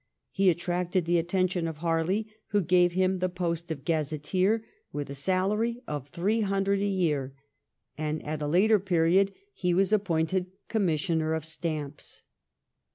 He 0.31 0.49
attracted 0.49 1.05
the 1.05 1.19
attention 1.19 1.67
of 1.67 1.77
Harley, 1.77 2.25
who 2.47 2.63
gave 2.63 2.93
him 2.93 3.19
the 3.19 3.29
post 3.29 3.69
of 3.69 3.85
gazetteer, 3.85 4.65
with 4.91 5.11
a 5.11 5.13
salary 5.13 5.83
of 5.85 6.07
three 6.09 6.41
hundred 6.41 6.79
a 6.79 6.87
year, 6.87 7.35
and 7.99 8.25
at 8.25 8.41
a 8.41 8.47
later 8.47 8.79
period 8.79 9.29
1709 9.29 9.29
*THE 9.29 9.29
TATLEK.' 9.29 9.33
171 9.33 9.53
he 9.53 9.73
was 9.75 9.93
appointed 9.93 10.51
Commissioner 10.69 11.33
of 11.35 11.45
Stamps. 11.45 12.23